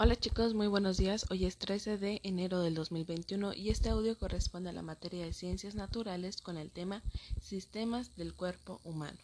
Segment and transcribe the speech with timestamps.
[0.00, 1.26] Hola chicos, muy buenos días.
[1.28, 5.32] Hoy es 13 de enero del 2021 y este audio corresponde a la materia de
[5.32, 7.02] ciencias naturales con el tema
[7.42, 9.18] Sistemas del cuerpo humano.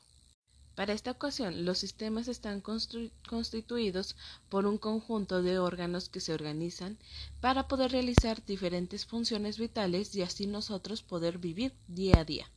[0.75, 4.17] Para esta ocasión, los sistemas están constituidos
[4.49, 6.99] por un conjunto de órganos que se organizan
[7.41, 12.51] para poder realizar diferentes funciones vitales y así nosotros poder vivir día a día.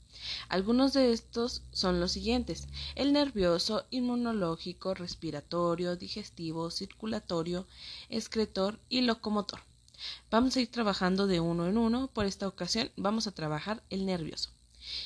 [0.50, 7.68] Algunos de estos son los siguientes: el nervioso, inmunológico, respiratorio, digestivo, circulatorio,
[8.10, 9.60] excretor y locomotor.
[10.32, 12.08] Vamos a ir trabajando de uno en uno.
[12.08, 14.50] Por esta ocasión vamos a trabajar el nervioso.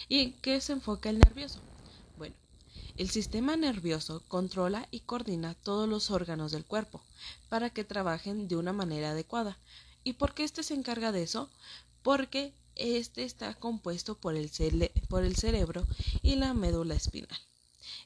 [0.08, 1.60] ¿Y qué se enfoca el nervioso?
[2.16, 2.36] Bueno,
[3.02, 7.02] el sistema nervioso controla y coordina todos los órganos del cuerpo
[7.50, 9.58] para que trabajen de una manera adecuada.
[10.04, 11.50] ¿Y por qué este se encarga de eso?
[12.04, 15.88] Porque este está compuesto por el, cerebro
[16.22, 17.40] y la médula espinal.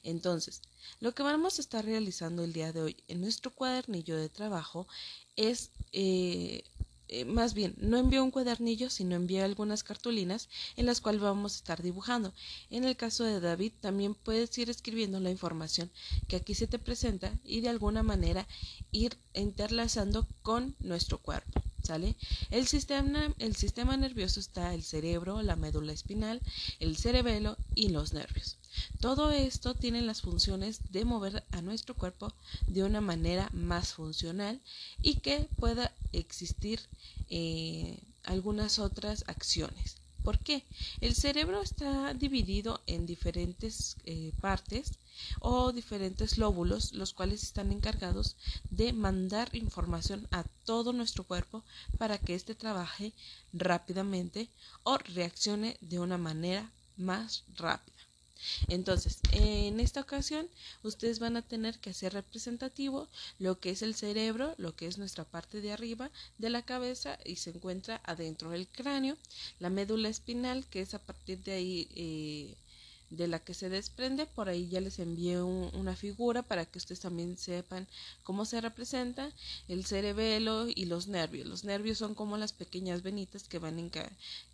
[0.02, 0.62] Entonces,
[1.02, 4.88] lo que vamos a estar realizando el día de hoy en nuestro cuadernillo de trabajo
[5.36, 6.64] es, eh,
[7.08, 11.54] eh, más bien, no envío un cuadernillo, sino envío algunas cartulinas en las cuales vamos
[11.54, 12.34] a estar dibujando.
[12.70, 15.92] En el caso de David, también puedes ir escribiendo la información
[16.28, 18.48] que aquí se te presenta y de alguna manera
[18.92, 21.65] ir interlazando con nuestro cuerpo.
[21.86, 22.16] ¿Sale?
[22.50, 26.42] El sistema, el sistema nervioso está el cerebro, la médula espinal,
[26.80, 28.58] el cerebelo y los nervios.
[29.00, 32.34] Todo esto tiene las funciones de mover a nuestro cuerpo
[32.66, 34.60] de una manera más funcional
[35.04, 36.80] y que pueda existir
[37.30, 39.98] eh, algunas otras acciones.
[40.26, 40.66] ¿Por qué?
[41.02, 44.98] El cerebro está dividido en diferentes eh, partes
[45.40, 48.36] o diferentes lóbulos, los cuales están encargados
[48.72, 51.64] de mandar información a todo nuestro cuerpo
[52.00, 53.14] para que éste trabaje
[53.54, 54.50] rápidamente
[54.82, 57.95] o reaccione de una manera más rápida.
[58.68, 60.48] Entonces, en esta ocasión,
[60.84, 63.08] ustedes van a tener que hacer representativo
[63.40, 67.18] lo que es el cerebro, lo que es nuestra parte de arriba de la cabeza
[67.26, 69.18] y se encuentra adentro del cráneo,
[69.60, 72.56] la médula espinal, que es a partir de ahí eh,
[73.10, 74.26] de la que se desprende.
[74.26, 77.88] Por ahí ya les envié una figura para que ustedes también sepan
[78.24, 79.32] cómo se representa
[79.68, 81.48] el cerebelo y los nervios.
[81.48, 83.92] Los nervios son como las pequeñas venitas que van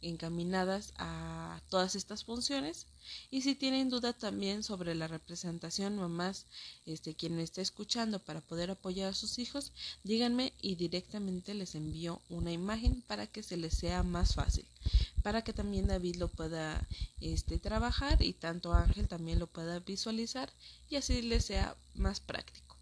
[0.02, 2.88] encaminadas a todas estas funciones.
[3.30, 6.46] Y si tienen duda también sobre la representación, mamás,
[6.86, 9.72] este, quien me esté escuchando para poder apoyar a sus hijos,
[10.04, 14.66] díganme y directamente les envío una imagen para que se les sea más fácil
[15.24, 16.88] para que también David lo pueda
[17.20, 20.52] este, trabajar y tanto Ángel también lo pueda visualizar
[20.90, 22.76] y así le sea más práctico.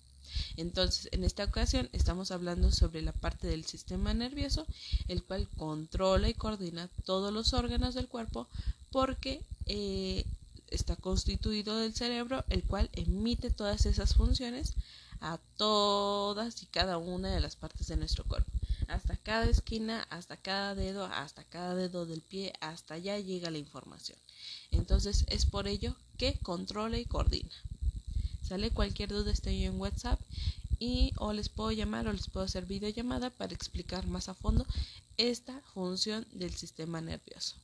[0.57, 4.65] Entonces, en esta ocasión estamos hablando sobre la parte del sistema nervioso,
[5.07, 8.47] el cual controla y coordina todos los órganos del cuerpo
[8.91, 10.25] porque eh,
[10.69, 14.73] está constituido del cerebro, el cual emite todas esas funciones
[15.21, 18.58] a todas y cada una de las partes de nuestro cuerpo
[18.89, 23.57] hasta cada esquina, hasta cada dedo, hasta cada dedo del pie, hasta allá llega la
[23.57, 24.17] información.
[24.71, 27.51] Entonces es por ello que controla y coordina.
[28.41, 30.19] Sale cualquier duda estoy en WhatsApp
[30.79, 34.65] y o les puedo llamar o les puedo hacer videollamada para explicar más a fondo
[35.17, 37.55] esta función del sistema nervioso.